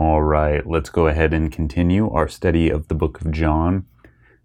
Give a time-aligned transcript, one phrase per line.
[0.00, 3.84] All right, let's go ahead and continue our study of the book of John.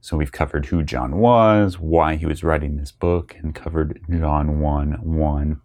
[0.02, 4.60] So we've covered who John was, why he was writing this book, and covered John
[4.60, 5.62] 1 1.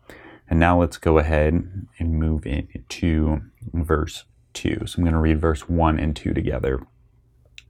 [0.48, 3.40] And now let's go ahead and move into
[3.72, 4.86] verse 2.
[4.86, 6.86] So I'm going to read verse 1 and 2 together.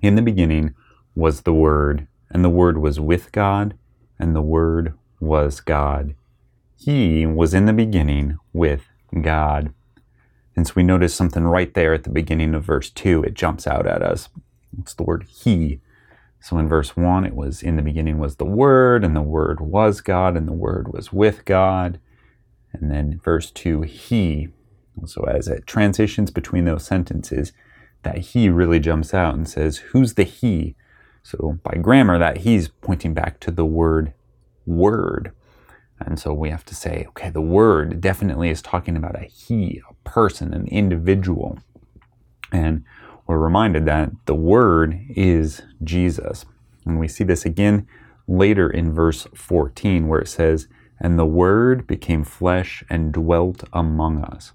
[0.02, 0.74] In the beginning
[1.14, 3.78] was the Word, and the Word was with God,
[4.18, 6.14] and the Word was God.
[6.76, 8.82] He was in the beginning with
[9.22, 9.72] God.
[10.56, 13.22] And so we notice something right there at the beginning of verse 2.
[13.22, 14.28] It jumps out at us.
[14.78, 15.80] It's the word He.
[16.40, 19.60] So in verse 1, it was in the beginning was the Word, and the Word
[19.60, 22.00] was God, and the Word was with God.
[22.72, 24.48] And then verse 2, He.
[25.04, 27.52] So as it transitions between those sentences,
[28.02, 30.76] that He really jumps out and says, Who's the He?
[31.22, 34.14] So by grammar, that He's pointing back to the word
[34.64, 35.32] Word.
[36.00, 39.82] And so we have to say, okay, the word definitely is talking about a he,
[39.88, 41.58] a person, an individual.
[42.52, 42.84] And
[43.26, 46.46] we're reminded that the word is Jesus.
[46.84, 47.86] And we see this again
[48.26, 54.24] later in verse 14 where it says, And the word became flesh and dwelt among
[54.24, 54.52] us.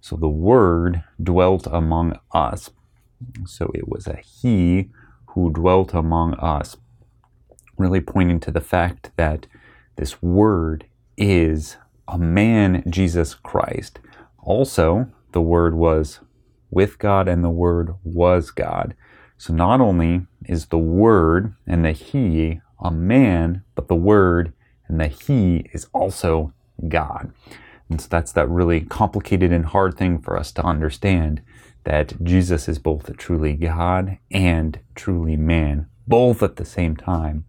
[0.00, 2.70] So the word dwelt among us.
[3.46, 4.90] So it was a he
[5.28, 6.76] who dwelt among us,
[7.76, 9.46] really pointing to the fact that
[9.96, 11.76] this word is
[12.08, 14.00] a man, Jesus Christ.
[14.42, 16.20] Also, the word was
[16.70, 18.94] with God and the word was God.
[19.38, 24.52] So not only is the word and the he a man, but the word
[24.88, 26.52] and the he is also
[26.88, 27.32] God.
[27.88, 31.42] And so that's that really complicated and hard thing for us to understand
[31.84, 37.44] that Jesus is both truly God and truly man, both at the same time.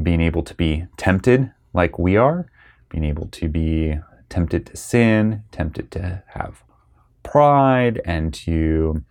[0.00, 2.46] Being able to be tempted like we are,
[2.88, 6.62] being able to be tempted to sin, tempted to have
[7.22, 9.04] pride, and to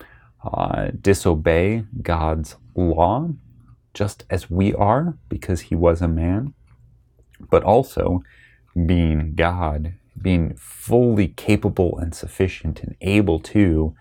[0.44, 3.30] uh, disobey God's law,
[3.94, 6.54] just as we are, because he was a man,
[7.52, 8.24] but also
[8.86, 13.96] being God, being fully capable and sufficient and able to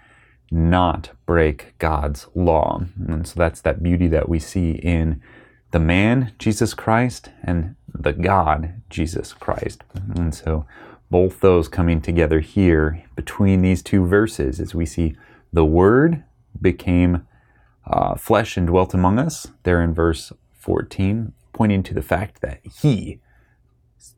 [0.51, 2.83] not break God's law.
[3.07, 5.21] And so that's that beauty that we see in
[5.71, 9.85] the man, Jesus Christ, and the God, Jesus Christ.
[10.15, 10.67] And so
[11.11, 15.17] both those coming together here between these two verses as we see
[15.53, 16.25] the Word
[16.61, 17.27] became
[17.87, 22.61] uh, flesh and dwelt among us, there in verse 14, pointing to the fact that
[22.83, 23.21] He,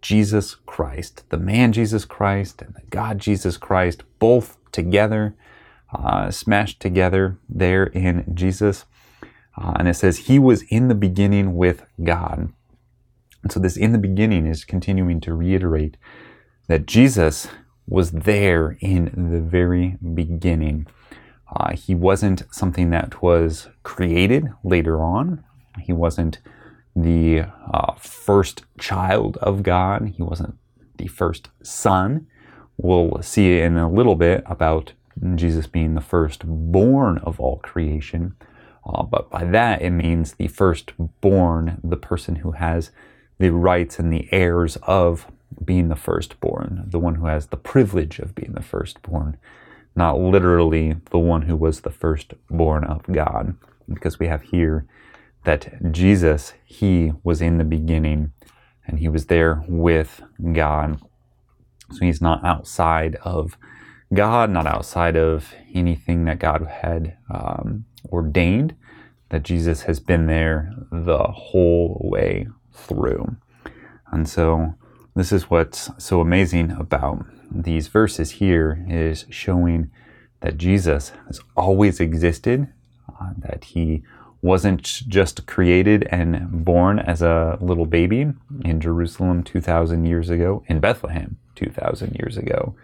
[0.03, 5.37] Jesus Christ, the man Jesus Christ and the God Jesus Christ, both together,
[5.93, 8.85] uh, smashed together there in Jesus.
[9.61, 12.53] Uh, and it says, He was in the beginning with God.
[13.43, 15.97] And so, this in the beginning is continuing to reiterate
[16.69, 17.49] that Jesus
[17.87, 20.87] was there in the very beginning.
[21.55, 25.45] Uh, he wasn't something that was created later on.
[25.83, 26.39] He wasn't
[26.95, 30.13] the uh, first child of God.
[30.17, 30.57] He wasn't
[30.97, 32.27] the first son.
[32.77, 34.93] We'll see in a little bit about
[35.35, 38.37] Jesus being the firstborn of all creation.
[38.85, 42.91] Uh, but by that, it means the firstborn, the person who has
[43.39, 45.27] the rights and the heirs of
[45.65, 49.37] being the firstborn, the one who has the privilege of being the firstborn,
[49.95, 53.57] not literally the one who was the firstborn of God.
[53.89, 54.87] Because we have here
[55.45, 58.33] that Jesus, he was in the beginning
[58.87, 61.01] and he was there with God.
[61.93, 63.57] So he's not outside of
[64.13, 68.75] God, not outside of anything that God had um, ordained,
[69.31, 73.37] that Jesus has been there the whole way through.
[74.11, 74.75] And so
[75.15, 79.91] this is what's so amazing about these verses here is showing
[80.41, 82.69] that Jesus has always existed,
[83.21, 84.03] uh, that he
[84.43, 88.33] wasn't just created and born as a little baby
[88.65, 92.75] in Jerusalem 2,000 years ago, in Bethlehem 2,000 years ago,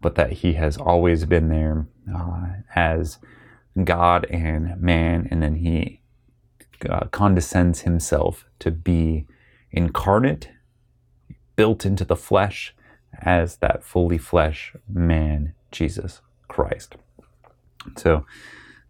[0.00, 3.18] but that he has always been there uh, as
[3.82, 6.00] God and man, and then he
[6.88, 9.26] uh, condescends himself to be
[9.72, 10.50] incarnate,
[11.56, 12.74] built into the flesh
[13.20, 16.96] as that fully flesh man, Jesus Christ.
[17.96, 18.24] So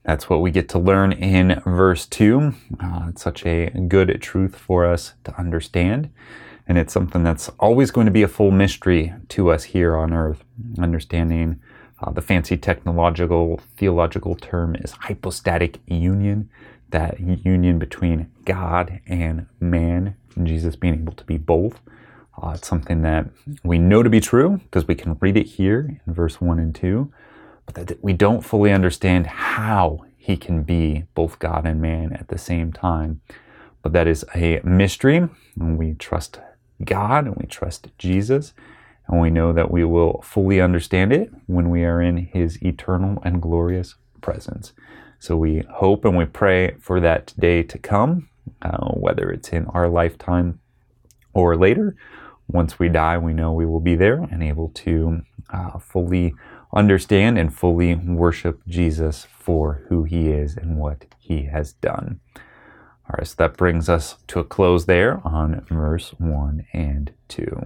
[0.04, 2.54] that's what we get to learn in verse 2.
[2.80, 6.10] Uh, it's such a good truth for us to understand.
[6.66, 10.12] And it's something that's always going to be a full mystery to us here on
[10.12, 10.44] earth.
[10.78, 11.60] Understanding
[12.04, 16.50] uh, the fancy technological, theological term is hypostatic union,
[16.90, 21.80] that union between God and man, and Jesus being able to be both.
[22.42, 23.26] Uh, it's something that
[23.62, 26.74] we know to be true because we can read it here in verse 1 and
[26.74, 27.12] 2.
[27.66, 32.28] but that we don't fully understand how he can be both God and man at
[32.28, 33.20] the same time.
[33.82, 35.28] But that is a mystery,
[35.58, 36.40] and we trust
[36.84, 38.52] God and we trust Jesus,
[39.08, 43.20] and we know that we will fully understand it when we are in his eternal
[43.24, 44.72] and glorious presence.
[45.18, 48.28] So we hope and we pray for that day to come,
[48.62, 50.60] uh, whether it's in our lifetime
[51.32, 51.96] or later.
[52.48, 56.34] Once we die, we know we will be there and able to uh, fully
[56.74, 62.20] understand and fully worship Jesus for who he is and what he has done.
[63.06, 67.62] All right, so that brings us to a close there on verse 1 and 2.